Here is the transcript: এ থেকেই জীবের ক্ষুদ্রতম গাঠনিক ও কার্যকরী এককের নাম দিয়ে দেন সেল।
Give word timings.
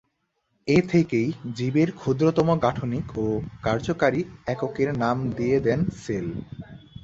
এ 0.67 0.77
থেকেই 0.89 1.27
জীবের 1.57 1.89
ক্ষুদ্রতম 1.91 2.47
গাঠনিক 2.63 3.05
ও 3.17 3.25
কার্যকরী 3.63 4.21
এককের 4.47 4.89
নাম 4.97 5.17
দিয়ে 5.37 5.57
দেন 5.65 5.79
সেল। 6.01 6.27